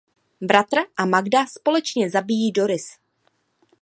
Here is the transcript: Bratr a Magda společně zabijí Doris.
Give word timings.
Bratr 0.41 0.77
a 0.97 1.05
Magda 1.05 1.47
společně 1.47 2.09
zabijí 2.09 2.51
Doris. 2.51 2.97